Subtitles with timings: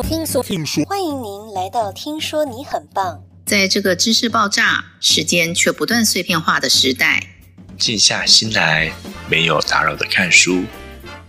[0.00, 3.14] 说，听说，听说，欢迎您来到《听说你很棒》。
[3.44, 7.22] 在这个知识爆炸、时间却不断碎片化的时代，
[7.78, 8.90] 静下心来，
[9.28, 10.64] 没有打扰的看书，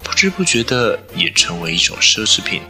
[0.02, 2.62] 不知不觉的也成为一种奢侈品。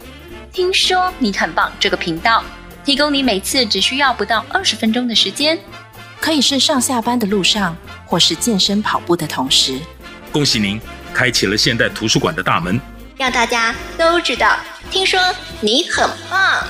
[0.52, 2.42] 听说你很棒，这个频道
[2.84, 5.56] 提供你每次只需要不到二十分钟的时间，
[6.20, 7.76] 可以是上下班的路上，
[8.06, 9.78] 或是健身跑步的同时。
[10.32, 10.80] 恭喜您，
[11.14, 12.80] 开启了现代图书馆的大门。
[13.22, 14.58] 让大家都知道，
[14.90, 15.20] 听说
[15.60, 16.66] 你很棒。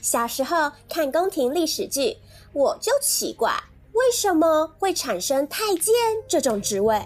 [0.00, 2.16] 小时候看宫廷历史剧，
[2.52, 3.52] 我就奇怪，
[3.94, 5.92] 为什么会产生太监
[6.28, 7.04] 这种职位？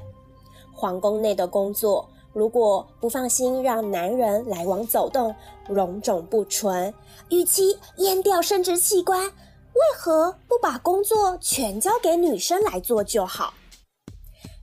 [0.75, 2.11] 皇宫内的工作。
[2.37, 5.35] 如果不放心让男人来往走动，
[5.67, 6.93] 容种不纯，
[7.31, 13.55] 与其阉掉生殖器官，为何不把工作全交给女生来做就好？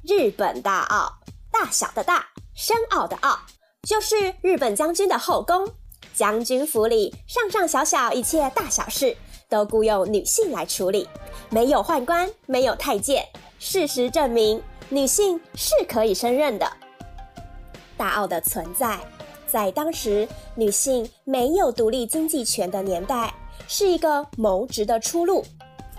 [0.03, 1.13] 日本大奥，
[1.51, 3.39] 大小的大，深奥的奥，
[3.89, 5.67] 就是日本将军的后宫。
[6.13, 9.17] 将军府里上上小小一切大小事，
[9.49, 11.09] 都雇佣女性来处理。
[11.49, 13.27] 没有宦官，没有太监，
[13.57, 16.71] 事实证明，女性是可以胜任的。
[18.03, 18.99] 大奥的存在，
[19.47, 23.33] 在当时女性没有独立经济权的年代，
[23.65, 25.41] 是一个谋职的出路。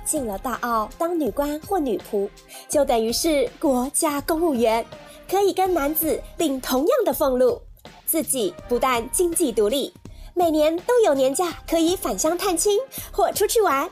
[0.05, 2.29] 进了大奥当女官或女仆，
[2.69, 4.85] 就等于是国家公务员，
[5.27, 7.59] 可以跟男子领同样的俸禄。
[8.05, 9.91] 自己不但经济独立，
[10.35, 12.79] 每年都有年假可以返乡探亲
[13.11, 13.91] 或出去玩。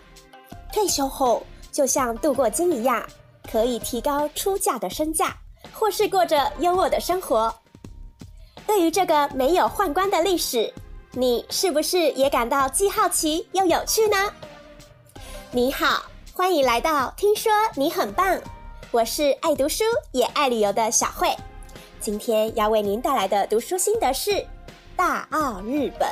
[0.71, 3.03] 退休后，就像镀过金一样，
[3.51, 5.35] 可以提高出嫁的身价，
[5.73, 7.51] 或是过着优渥的生活。
[8.75, 10.73] 对于这个没有宦官的历史，
[11.11, 14.17] 你是不是也感到既好奇又有趣呢？
[15.51, 18.41] 你好，欢迎来到听说你很棒，
[18.91, 21.37] 我是爱读书也爱旅游的小慧。
[22.01, 24.43] 今天要为您带来的读书心得是
[24.97, 26.09] 大奥日本。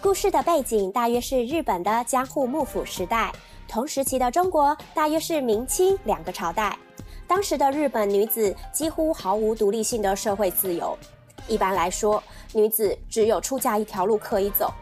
[0.00, 3.30] 故事的背景大约是日本的江户幕府时代，
[3.68, 6.78] 同时期的中国大约是明清两个朝代。
[7.28, 10.96] 当时的日本女子几乎毫无独立性的社会自由。
[11.48, 12.22] 一般来说，
[12.52, 14.72] 女子只有出嫁一条路可以走，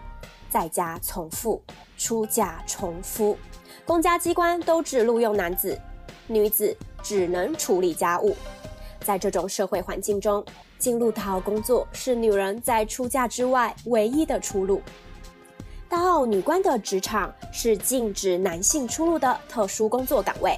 [0.48, 1.62] 在家从父，
[1.96, 3.36] 出嫁从夫。
[3.84, 5.80] 公家机关都只录用男子，
[6.26, 8.36] 女子只能处理家务。
[9.00, 10.44] 在这种社会环境中，
[10.78, 14.82] 进入大奥工作是女人在出嫁之外唯一的出路。
[15.88, 20.56] 大奥女官的职场是禁止男性出入的特殊工作岗位。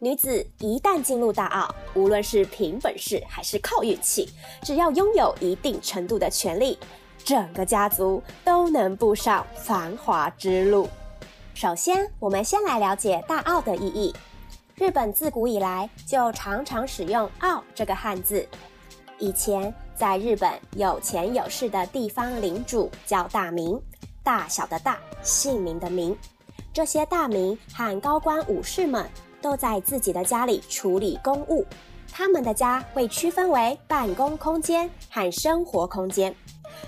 [0.00, 4.30] 女子一旦进入大奥，无论是凭本事还是靠运气，
[4.62, 6.78] 只要拥有一定程度的权利，
[7.24, 10.88] 整个家族都能步上繁华之路。
[11.52, 14.14] 首先，我们先来了解大奥的意义。
[14.76, 18.46] 日本自古以来就常常使用“奥”这个汉字。
[19.18, 23.76] 以前在日本有钱有势的地方领主叫大名，
[24.22, 26.16] 大小的大，姓名的名。
[26.72, 29.04] 这些大名和高官武士们。
[29.48, 31.64] 都在自己的家里处理公务，
[32.12, 36.34] 他们的家会区分为办公空间和生活空间。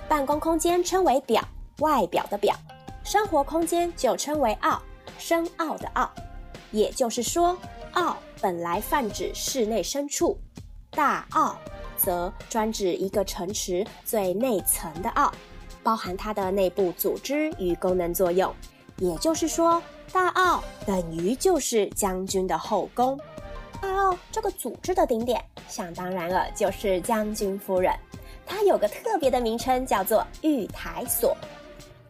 [0.06, 1.43] 办公空间称为表，
[1.78, 2.54] 外表的表；
[3.03, 4.78] 生活空间就称为奥，
[5.16, 6.10] 深奥的奥。
[6.71, 7.56] 也就是说，
[7.93, 10.38] 奥本来泛指室内深处，
[10.91, 11.56] 大奥
[11.97, 15.32] 则专指一个城池最内层的奥，
[15.82, 18.54] 包含它的内部组织与功能作用。
[19.00, 23.19] 也就是说，大奥等于就是将军的后宫。
[23.81, 27.93] 大奥这个组织的顶点，想当然了，就是将军夫人。
[28.47, 31.34] 她有个特别的名称，叫做御台所。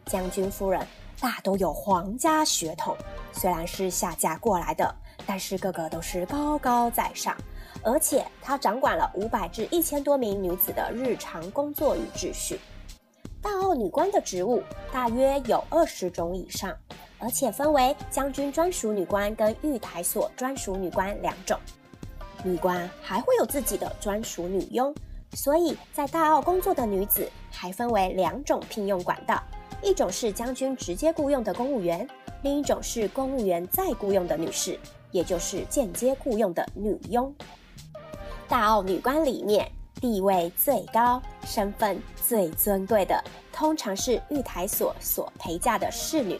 [0.05, 0.85] 将军夫人
[1.21, 2.93] 大都有皇家血统，
[3.31, 4.93] 虽然是下嫁过来的，
[5.25, 7.33] 但是个个都是高高在上，
[7.81, 12.59] 而且她掌管了五百至一千多名女子的日常工作与秩序。
[13.41, 14.61] 大奥女官的职务
[14.91, 16.75] 大约有二十种以上，
[17.17, 21.57] 而且分为将军专属女官跟御台所专属女官两种。
[22.43, 24.93] 女官还会有自己的专属女佣，
[25.33, 29.41] 所以在大奥工作的女子还分为两种聘用管道：
[29.81, 32.07] 一种是将军直接雇佣的公务员，
[32.43, 34.79] 另一种是公务员再雇佣的女士，
[35.11, 37.33] 也就是间接雇佣的女佣。
[38.47, 46.37] 大奥女官里面，地位最高、身份最尊贵的，通常是御台所所陪嫁的侍女，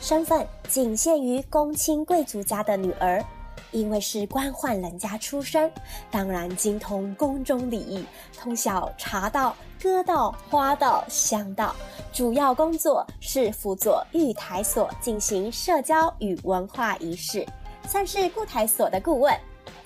[0.00, 3.24] 身份仅限于公卿贵族家的女儿。
[3.72, 5.70] 因为是官宦人家出身，
[6.10, 8.04] 当然精通宫中礼仪，
[8.36, 11.72] 通晓茶道、歌道、花道、香道，
[12.12, 17.46] 主要工作是辅佐御台所进行社交与文化仪式，
[17.86, 19.32] 算是顾台所的顾问，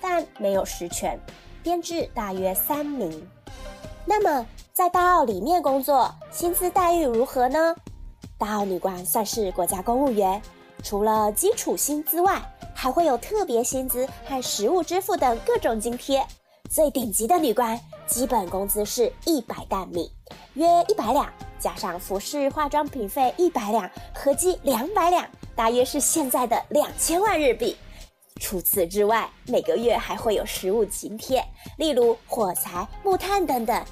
[0.00, 1.18] 但没有实权，
[1.64, 3.26] 编制大约三名。
[4.04, 7.74] 那么在大奥里面工作，薪资待遇如何呢？
[8.36, 10.40] 大奥女官算是国家公务员，
[10.82, 12.42] 除了基础薪资外，
[12.74, 16.24] 还会有特别薪资和实物支付等各种津贴。
[16.68, 20.12] 最顶级的女官，基本工资是一百担米，
[20.54, 25.26] 约一百两，加上服饰化妆品费一百两，合计两百两，
[25.56, 27.74] 大约是现在的两千万日币。
[28.40, 31.44] 除此之外，每个月还会有实物津贴，
[31.78, 33.84] 例如火柴、木炭等等。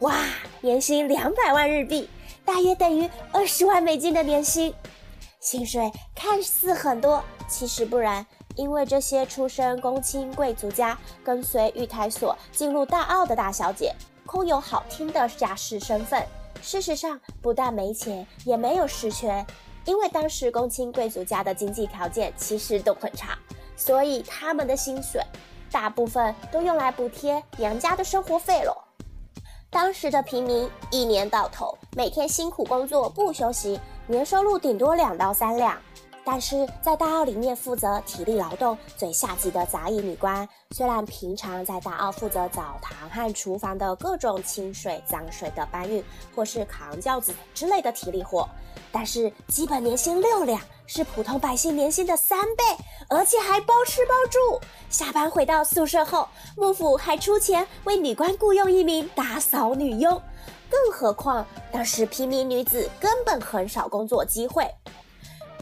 [0.00, 0.16] 哇，
[0.62, 2.08] 年薪两百万日币，
[2.44, 4.74] 大约等于二十万美金的年薪。
[5.38, 8.26] 薪水看似很多，其实不然，
[8.56, 13.94] 因为这些出身公卿贵族家、跟随御台所进入大奥的大小姐，
[14.24, 16.26] 空有好听的家世身份，
[16.62, 19.46] 事实上不但没钱，也没有实权。
[19.84, 23.38] 因为当时公卿贵族家的经济条件其实都很差，
[23.76, 25.20] 所以他们的薪水
[25.70, 28.76] 大部分都用来补贴娘家的生活费了。
[29.70, 33.80] 当时的平民一年到头每天辛苦工作不休息。
[34.06, 35.80] 年收入顶多两到三两，
[36.26, 46.04] 但是在大奥里面负责体力劳动最下级的杂役女官，虽然平常在大奥负责澡堂和厨房的各种清水脏水的搬运，
[46.36, 48.46] 或是扛轿子之类的体力活，
[48.92, 52.62] 但是基本年薪六两，是普通百姓年薪的三倍，
[53.08, 54.60] 而且还包吃包住。
[54.90, 60.20] 下班回到宿舍后，幕府还出钱为女官雇佣一名打扫女佣。
[60.68, 64.68] 更何况，当时平民女子根本很少工作机会。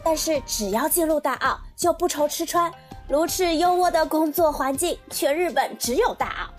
[0.03, 2.71] 但是只要进入大奥，就不愁吃穿，
[3.07, 6.49] 如此优渥的工作环境，全日本只有大奥。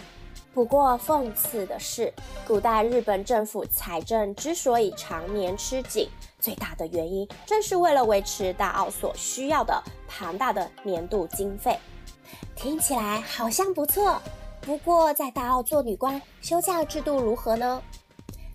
[0.55, 2.13] 不过讽刺的是，
[2.47, 6.09] 古代日本政府财政之所以常年吃紧，
[6.45, 11.79] 最大的原因正是为了维持大奥所需要的庞大的年度经费。
[12.55, 14.21] 听起来好像不错，
[14.61, 17.83] 不过在大奥做女官，休假制度如何呢？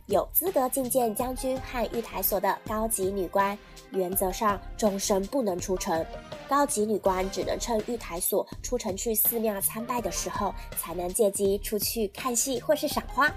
[0.05, 3.57] 有资格觐见将军和御台所的高级女官，
[3.89, 6.05] 原则上终身不能出城。
[6.47, 13.31] 高级女官只能趁御台所出城去寺庙参拜的时候，才能借机出去看戏或是赏花。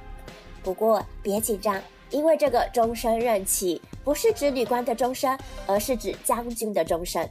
[0.63, 1.81] 不过别紧张，
[2.13, 5.37] 因为这个终身任期不是指女官的终身，
[5.67, 7.29] 而是指将军的终身。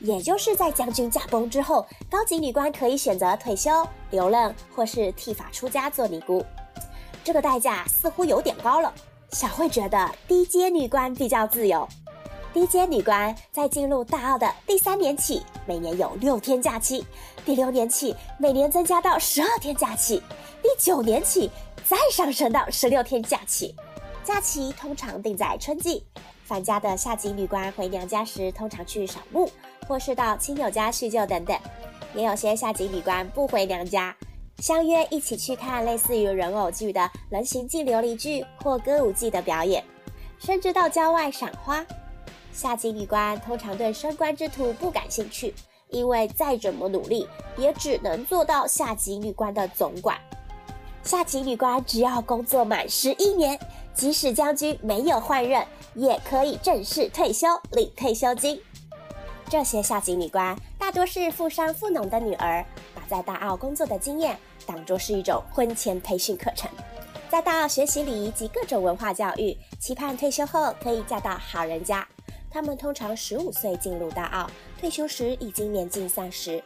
[0.00, 3.70] 也就是在将军驾崩之后，高级女官可以选择退休、
[4.10, 6.44] 留任或是剃发出家做尼姑。
[7.22, 8.92] 这个代价似乎有点高了。
[9.30, 11.86] 小慧觉得低阶女官比较自由。
[12.52, 17.02] 低阶女官在进入大奥的第三年起，每年有六天假期；
[17.44, 20.20] 第六年起，每年增加到十二天假期；
[20.62, 21.50] 第九年起，
[21.84, 23.74] 再上升到十六天假期。
[24.24, 26.02] 假期通常定在春季。
[26.44, 29.50] 返家的下级女官回娘家时，通常去扫墓，
[29.86, 31.56] 或是到亲友家叙旧等等。
[32.14, 34.16] 也有些下级女官不回娘家。
[34.58, 39.84] 相约一起去看类似于人偶剧的人形祭琉璃剧或歌舞伎的表演，
[40.38, 41.84] 甚至到郊外赏花。
[42.52, 45.52] 下级女官通常对升官之途不感兴趣，
[45.90, 47.26] 因为再怎么努力，
[47.58, 50.16] 也只能做到下级女官的总管。
[51.02, 53.58] 下级女官只要工作满十一年，
[53.94, 58.60] 即使将军没有换任，也可以正式退休领退休金。
[59.48, 62.64] 这些下级女官大多是富商富农的女儿。
[62.94, 64.36] 把在大奥工作的经验，
[64.66, 66.70] 当作是一种婚前培训课程，
[67.28, 72.06] 在大奥学习礼仪及各种文化教育，期盼退休后可以嫁到好人家。
[72.50, 76.62] 她们通常十五岁进入大奥，退休时已经年近三十。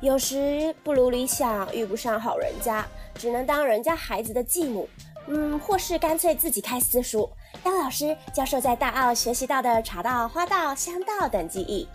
[0.00, 4.88] 有时不如理想，遇不上好人家，只能当人家孩子的继母，
[5.28, 7.28] 嗯，或是干脆自己开私塾，
[7.62, 11.88] 当老师教授在大奥学习到的茶道、花道、香道等技艺。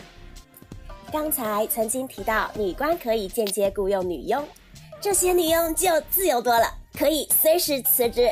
[1.11, 4.45] 刚才曾经提到，女官可以间接雇佣女佣，
[4.99, 8.31] 这些女佣就自由多了，可以随时辞职。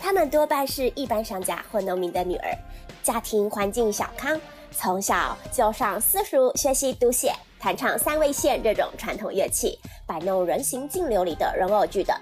[0.00, 2.56] 她们多半是一般商家或农民的女儿，
[3.02, 4.40] 家庭环境小康，
[4.72, 12.16] 从小就上私塾学习读写、弹唱三味线这种传统乐器，摆弄人形净琉璃的人偶剧等。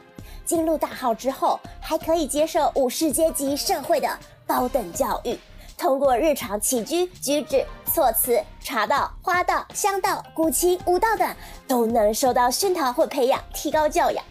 [0.49, 4.09] 进入大奥之后，还可以接受武士阶级社会的
[4.47, 5.38] 高等教育。
[5.76, 11.37] 通过日常起居、举止、措辞、茶道、花道、香道、古琴、舞蹈等，
[11.67, 14.25] 都能受到熏陶或培养，提高教养。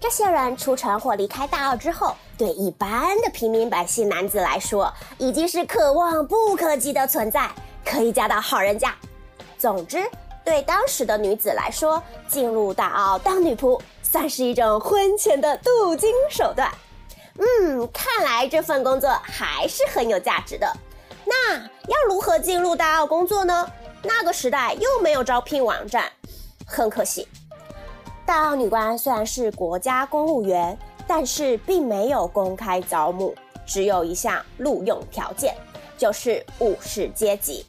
[0.00, 7.48] 这些人出城或离开大奥之后，对一般的平民百姓男子来说，已经是可望不可及的存在，
[7.84, 8.92] 可以嫁到好人家。
[9.56, 10.04] 总之，
[10.44, 13.80] 对当时的女子来说，进入大奥当女仆
[14.14, 16.70] 算是一种婚前的镀金手段。
[17.36, 20.72] 嗯，看来这份工作还是很有价值的。
[21.24, 23.68] 那要如何进入大奥工作呢？
[24.04, 26.04] 那个时代又没有招聘网站，
[26.64, 27.26] 很可惜。
[28.24, 30.78] 大奥女官虽然是国家公务员，
[31.08, 33.34] 但是并没有公开招募，
[33.66, 35.56] 只有一项录用条件，
[35.98, 37.66] 就是武士阶级。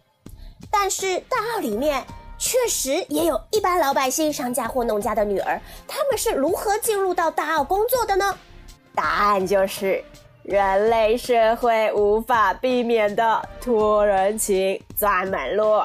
[0.70, 2.06] 但是大奥里面
[2.38, 8.38] 确实也有一般老百姓、商家或农家的女儿，他们是如何进入到大奥工作的呢？
[8.94, 10.04] 答案就是
[10.44, 15.82] 人类社会无法避免的托人情、钻门路。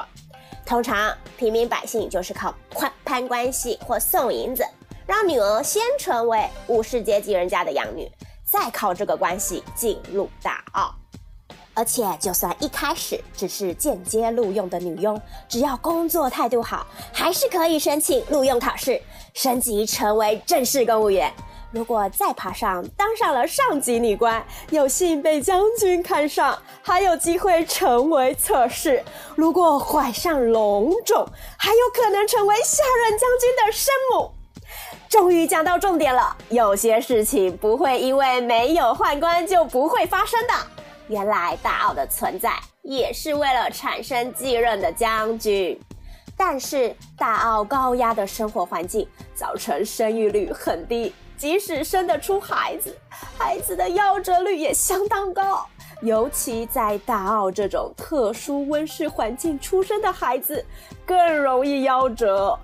[0.65, 4.63] 通常平民百姓就是靠攀攀关系或送银子，
[5.05, 8.09] 让女儿先成为武士阶级人家的养女，
[8.45, 10.95] 再靠这个关系进入大奥。
[11.81, 15.19] 而且，就算一开始只是间接录用的女佣，
[15.49, 19.01] 只要工作态度好，还是可以申请录用考试，
[19.33, 21.33] 升级成为正式公务员。
[21.71, 29.03] 如果再爬上，当上了上级女官，有幸被将军看上，还有机会成为侧室。
[29.35, 34.29] 如果怀上龙种，还有可能成为下任将军的生母。
[35.09, 40.53] 终于讲到重点了，有些事情不会因为没有宦官就不会发生的。
[41.11, 45.77] 原来大奥的存在也是为了产生继任的将军，
[46.37, 51.13] 但是大奥高压的生活环境造成生育率很低。
[51.37, 52.95] 即使生得出孩子，
[53.37, 55.67] 孩子的夭折率也相当高。
[56.01, 60.63] 尤其在大奥这种特殊温室环境出生的孩子，
[61.05, 62.57] 更容易夭折。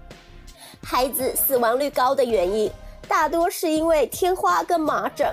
[0.82, 2.72] 孩子死亡率高的原因，
[3.08, 5.27] 大多是因为天花跟麻疹。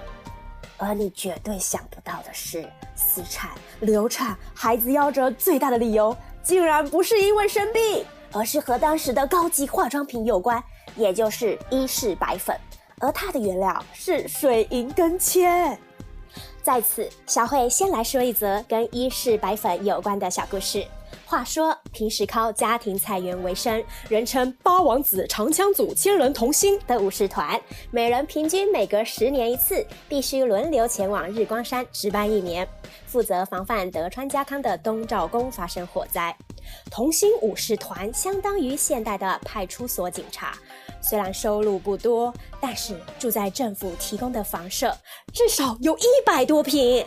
[0.77, 10.63] 而你绝对想不到的是，死产、流产、孩子夭折最大的理由，竟然不是因为生病，而是和当时的高级化妆品有关，
[10.97, 12.57] 也就是伊氏白粉。
[13.01, 15.79] 而它的原料是水银跟铅。
[16.65, 20.83] 在此，小慧先来说一则跟伊氏白粉有关的小故事。
[21.27, 32.67] 话说，平时靠家庭菜园为生，人称八王子长枪组千人同心的武士团，每人平均每隔十年一次，必须轮流前往日光山值班一年，
[33.07, 36.35] 负责防范德川家康的东照宫发生火灾。
[36.91, 40.57] 同心武士团相当于现代的派出所警察。
[41.07, 44.97] 虽然收入不多，但是住在政府提供的房舍
[45.35, 47.07] 至少有一百多平，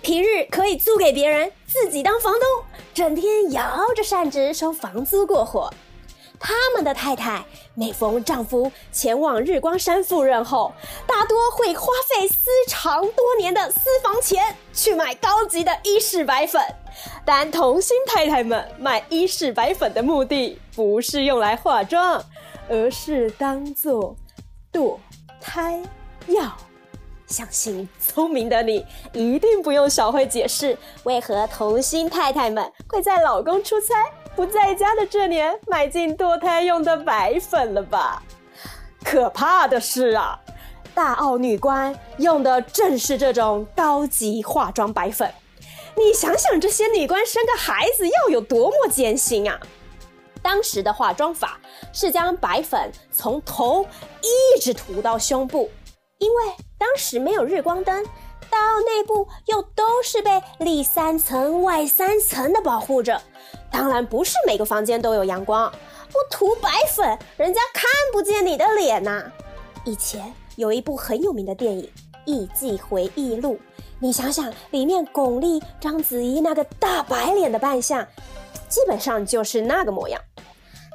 [0.00, 5.68] 平日可以租给别人，自己当房东，整天摇着扇子收房租过活。
[6.38, 7.44] 他们的太太
[7.74, 10.72] 每逢丈夫前往日光山赴任后，
[11.06, 16.60] 大多会花费私藏多年的私房钱去买高级的伊氏白粉。
[17.24, 22.24] 但童心太太们买伊氏白粉的目的不是用来化妆。
[22.68, 24.16] 而是当做
[24.72, 24.98] 堕
[25.40, 25.82] 胎
[26.26, 26.56] 药。
[27.26, 33.94] 相信聪明的你一定不用小慧解释，为何童心太太们会在老公出差
[34.36, 38.22] 不在家的这年买进堕胎用的白粉了吧？
[39.02, 40.38] 可怕的是啊，
[40.94, 45.32] 大澳女官用的正是这种高级化妆白粉。
[45.96, 49.58] 你想想，这些女官生个孩子要有多么艰辛啊！
[50.42, 51.58] 当时的化妆法
[51.92, 53.86] 是将白粉从头
[54.20, 55.70] 一直涂到胸部，
[56.18, 56.36] 因为
[56.76, 58.04] 当时没有日光灯，
[58.50, 63.20] 大奥内部又都是被里三层外三层的保护着，
[63.70, 65.70] 当然不是每个房间都有阳光，
[66.08, 69.24] 不涂白粉，人家看不见你的脸呐、
[69.84, 71.84] 以前有一部很有名的电影
[72.24, 73.54] 《艺伎回忆录》，
[74.00, 78.06] 你想想里面巩俐、章子怡那个大白脸的扮相，
[78.72, 80.18] 基本上就是那个模样。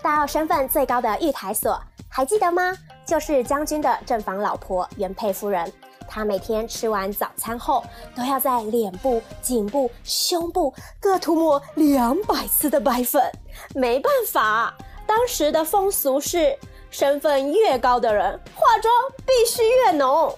[0.02, 1.80] 大奥身份最高的御台所
[2.10, 2.76] 还记得吗？
[3.06, 5.72] 就是将军的正房老婆原配夫人。
[6.08, 7.84] 她每天吃完早餐后，
[8.16, 13.32] 都要在脸部、颈部、胸部各涂抹两百次的白粉。
[13.76, 14.74] 没办法，
[15.06, 16.58] 当时的风俗是，
[16.90, 20.36] 身份越高的人化妆必须越浓。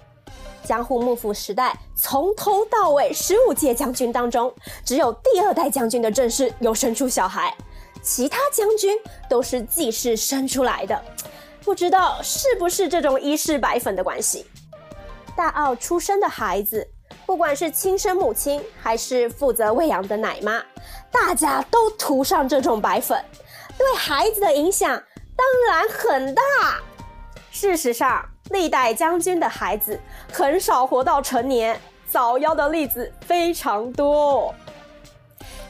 [0.63, 4.53] 江户幕府时代，从头到尾十五届将军当中，
[4.85, 7.55] 只有第二代将军的正室有生出小孩。
[8.01, 8.97] 其他将军
[9.29, 11.03] 都是继室生出来的，
[11.63, 14.45] 不知道是不是这种伊氏白粉的关系。
[15.35, 16.87] 大奥出生的孩子，
[17.25, 20.63] 不管是亲生母亲还是负责喂养的奶妈，
[21.11, 23.21] 大家都涂上这种白粉，
[23.77, 24.89] 对孩子的影响
[25.35, 26.41] 当然很大。
[27.51, 29.99] 事实上，历代将军的孩子
[30.31, 31.79] 很少活到成年，
[32.09, 34.53] 早夭的例子非常多。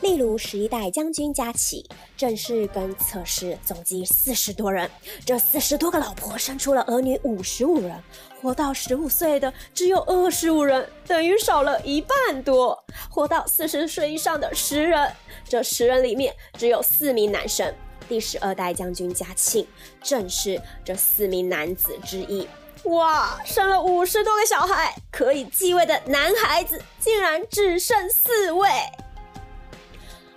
[0.02, 4.90] 例如十一代将军家齐，正室跟侧室总计四十多人，
[5.26, 8.02] 这四十多个老婆生出了儿女五十五人，
[8.42, 12.82] 活到十五岁的只有二十五人，等于少了一半多。
[13.10, 15.12] 活到四十岁以上的十人，
[15.50, 17.76] 这十人里面只有四名男生。
[18.08, 19.68] 第十二代将军家庆
[20.02, 22.48] 正是这四名男子之一。
[22.86, 28.70] 哇，生了五十多个小孩，可以继位的男孩子竟然只剩四位。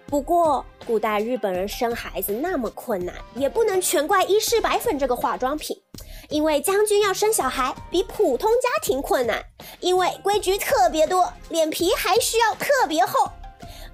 [0.07, 5.81] 不过，古代日本人生孩子那么困难，也不能全怪伊势白粉这个化妆品，
[6.29, 9.43] 因为将军要生小孩比普通家庭困难，
[9.81, 13.31] 因为规矩特别多，脸皮还需要特别厚。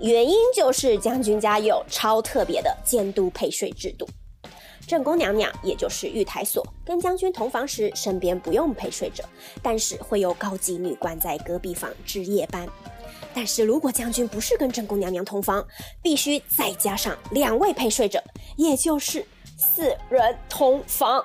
[0.00, 4.09] 原因就是将军家有超特别的监督陪睡制度。
[4.88, 9.23] 正宫娘娘，也就是御台所，跟将军同房时，身边不用陪睡者，
[9.62, 12.66] 但是会有高级女官在隔壁房值夜班。
[13.35, 15.62] 但是如果将军不是跟正宫娘娘同房，
[16.02, 18.25] 必须再加上两位陪睡者，
[18.57, 19.23] 也就是
[19.59, 21.23] 四人同房。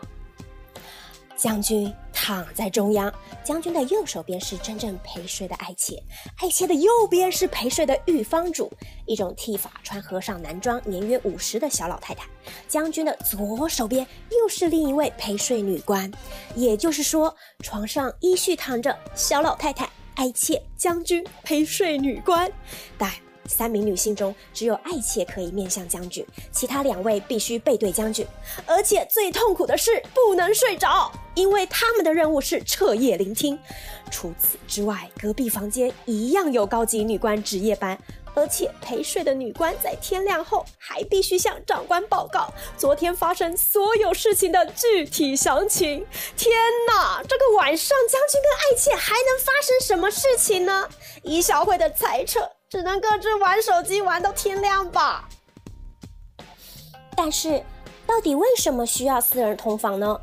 [1.38, 1.92] 将军
[2.26, 3.14] 躺在中央，
[3.44, 6.02] 将军的右手边是真正陪睡的爱妾，
[6.38, 8.72] 爱妾的右边是陪睡的御房主，
[9.06, 12.26] 一种剃发、穿和尚男装、年约五十的小老太太。
[12.66, 16.10] 将军的左手边又是另一位陪睡女官，
[16.56, 19.90] 也就是说，床上依序躺着小老太太。
[20.16, 22.50] 爱妾、将军、陪睡女官，
[22.98, 23.12] 但
[23.48, 28.26] 三名女性中只有爱妾可以面向将军，其他两位必须背对将军，
[28.66, 33.58] 而且最痛苦的是不能睡着，因为他们的任务是彻夜聆听。
[34.12, 37.98] 除此之外，隔壁房间一样有高级女官值夜班。
[38.36, 46.04] 而且陪睡的女官在天亮后还必须向长官报告昨天发生所有事情的具体详情。
[46.36, 46.52] 天
[46.88, 50.90] 哪，这个晚上将军跟爱妾还能发生什么事情呢？
[51.22, 55.30] 以小慧的猜测，只能各自玩手机玩到天亮吧。
[57.16, 57.64] 但是，
[58.08, 60.20] 到底为什么需要四人同房呢？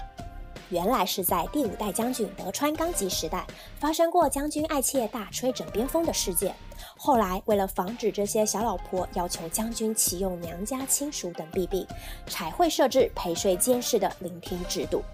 [0.68, 3.46] 原来是在第五代将军德川纲吉时代
[3.78, 6.52] 发生过将军爱妾大吹枕边风的事件。
[6.98, 11.86] 后来，为了防止这些小老婆要求将军启用娘家亲属等弊病，
[12.26, 15.04] 才会设置陪睡监视的聆听制度。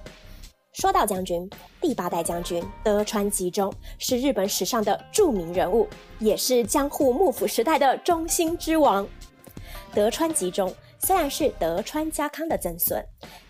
[0.77, 1.49] 说到将军，
[1.81, 9.09] 第八代将军德川吉宗是日本史上的著名人物，也是江户幕府时代的中心之王。
[9.95, 13.03] 德川吉宗虽然是德川家康的曾孙，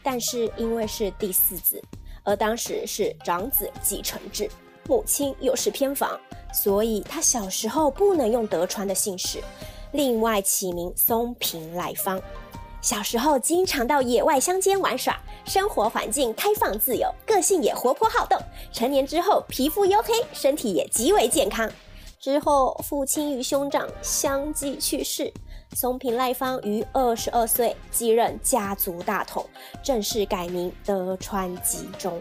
[0.05, 1.83] 但是因为是第四子，
[2.23, 4.49] 而当时是长子继承制，
[4.87, 6.17] 母亲又是偏房。
[6.55, 9.43] 所以他小时候不能用德川的姓氏，
[9.91, 12.23] 另外起名松平赖方。
[12.81, 18.39] 小时候经常到野外乡间玩耍，生活环境开放自由，个性也活泼好动。
[18.73, 21.69] 成年之后皮肤黝黑，身体也极为健康。
[22.21, 25.33] 之后父亲与兄长相继去世，
[25.75, 29.45] 松平赖方于二十二岁继任家族大统，
[29.83, 32.21] 正式改名德川吉宗。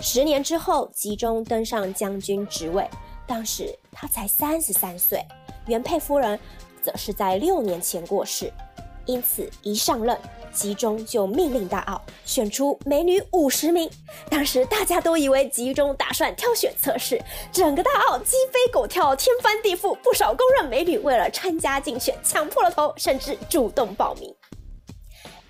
[0.00, 2.88] 十年之后，吉宗登上将军职位。
[3.26, 5.24] 当时他才三十三岁，
[5.66, 6.38] 原配夫人
[6.82, 8.52] 则是在六年前过世，
[9.06, 10.18] 因此一上任，
[10.52, 13.90] 吉中就命令大奥选出美女五十名。
[14.28, 24.34] 当时大家都以为吉中打算挑选测试，整个大奥鸡飞狗跳，天翻地覆，不少公认美女为了参加竞选抢破了头，甚至主动报名。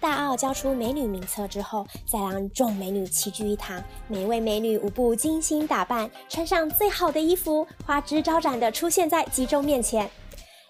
[0.01, 10.11] 大奥交出美女名册之后，再让众美女齐聚一堂，每位美女无不精心打扮，穿上最好的衣服，花枝招展地出现在吉中面前。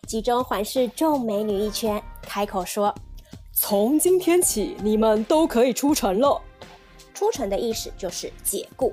[0.06, 2.94] 吉宗环视众美女一圈，开口说
[3.54, 6.40] ：“从今天起，你们都可以出城了。”
[7.14, 8.92] 出城的意思就是解雇。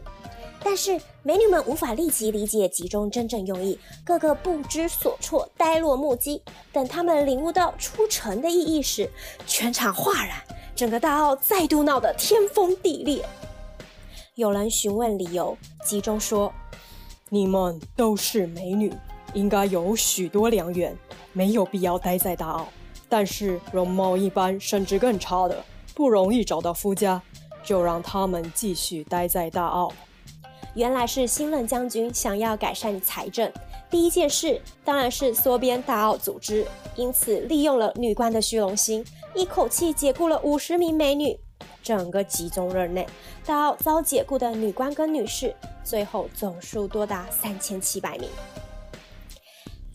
[0.63, 6.41] 但是美女们无法立即理解集中真正用意，个个不知所措，呆若木鸡。
[6.71, 9.09] 等他们领悟到出城的意义时，
[9.47, 10.37] 全场哗然，
[10.75, 13.25] 整个大奥再度闹得天崩地裂。
[14.35, 16.53] 有人询问理由，集中说
[17.29, 18.93] ：“你们都是美女，
[19.33, 20.95] 应该有许多良缘，
[21.33, 22.67] 没有必要待在大奥。
[23.07, 25.63] 但是容貌一般甚至更差的，
[25.95, 27.21] 不容易找到夫家，
[27.63, 29.91] 就让他们继续待在大奥。”
[30.75, 33.51] 原来是新任将军想要改善财政，
[33.89, 36.65] 第一件事当然是缩编大奥组织，
[36.95, 41.37] 因此利用了女官的虚荣心，一口气解雇了五十名美女。
[41.81, 43.07] 整个集中任内，
[43.43, 48.29] 大奥遭解雇的女官跟女士，最后总数多达三千七百名。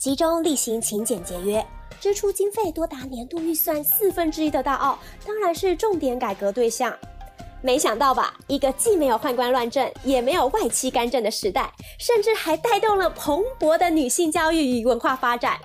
[0.05, 1.67] 集中厉行勤俭节约，
[1.99, 6.95] 支出经费多达年度预算四分之一的大奥，当然是重点改革对象。
[7.63, 15.59] 没想到吧，一个既没有宦官乱政，也没有外戚干政的时代，甚至还带动了蓬勃的女性教育与文化发展。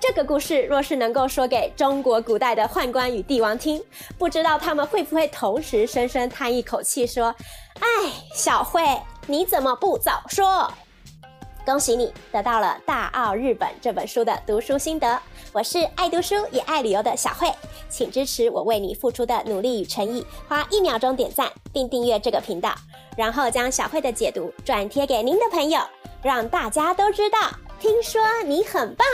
[0.00, 3.80] 这个故事若是能够说给中国古代的宦官与帝王听，
[4.18, 7.32] 不知道他们会不会同时深深叹一口气，说
[7.78, 7.86] ：“哎，
[8.34, 8.82] 小慧，
[9.28, 10.68] 你怎么不早说？”
[11.64, 15.18] 恭喜你得到了《大澳日本》这本书的读书心得。
[15.50, 17.50] 我是爱读书也爱旅游的小慧，
[17.88, 22.74] 请支持我为你付出的努力与诚意，花一秒钟点赞并订阅这个频道，
[23.16, 25.80] 然后将小慧的解读转贴给您的朋友，
[26.22, 27.38] 让大家都知道。
[27.80, 29.06] 听说你很棒。